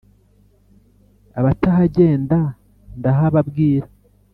abatahagenda 1.39 2.37
ndahababwira: 2.99 3.87